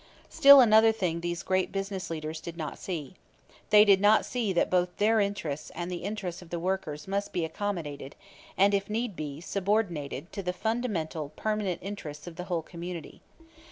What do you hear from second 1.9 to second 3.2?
leaders did not see.